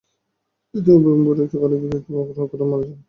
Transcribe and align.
পিতা 0.73 0.91
এই 0.93 0.99
বৈরিতা 1.19 1.45
খালিদের 1.53 1.89
দায়িত্বে 1.91 2.13
অর্পণ 2.21 2.45
করে 2.51 2.65
মারা 2.71 2.83
যায়। 2.83 2.97